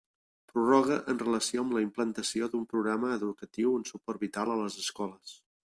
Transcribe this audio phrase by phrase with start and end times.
[0.51, 5.41] Prorroga en relació amb la implantació d'un programa educatiu en suport vital a les escoles.